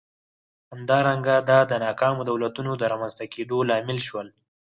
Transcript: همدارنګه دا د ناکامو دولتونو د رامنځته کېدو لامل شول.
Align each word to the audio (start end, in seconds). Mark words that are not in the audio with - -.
همدارنګه 0.73 1.35
دا 1.49 1.59
د 1.71 1.73
ناکامو 1.85 2.27
دولتونو 2.29 2.71
د 2.77 2.83
رامنځته 2.91 3.25
کېدو 3.33 3.57
لامل 3.69 3.99
شول. 4.07 4.27